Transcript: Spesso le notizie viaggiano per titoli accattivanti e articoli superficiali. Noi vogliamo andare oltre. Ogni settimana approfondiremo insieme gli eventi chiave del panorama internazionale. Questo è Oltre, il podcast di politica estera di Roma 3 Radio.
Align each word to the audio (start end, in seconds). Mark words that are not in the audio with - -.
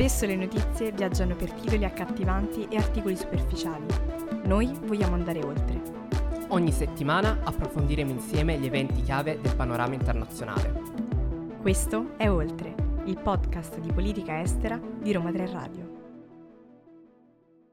Spesso 0.00 0.24
le 0.24 0.34
notizie 0.34 0.92
viaggiano 0.92 1.36
per 1.36 1.52
titoli 1.52 1.84
accattivanti 1.84 2.66
e 2.70 2.78
articoli 2.78 3.14
superficiali. 3.14 3.84
Noi 4.44 4.72
vogliamo 4.86 5.14
andare 5.14 5.42
oltre. 5.44 5.78
Ogni 6.48 6.72
settimana 6.72 7.40
approfondiremo 7.44 8.10
insieme 8.10 8.58
gli 8.58 8.64
eventi 8.64 9.02
chiave 9.02 9.38
del 9.42 9.54
panorama 9.54 9.92
internazionale. 9.92 10.72
Questo 11.60 12.12
è 12.16 12.30
Oltre, 12.30 12.74
il 13.04 13.20
podcast 13.20 13.78
di 13.78 13.92
politica 13.92 14.40
estera 14.40 14.80
di 14.80 15.12
Roma 15.12 15.32
3 15.32 15.50
Radio. 15.50 15.89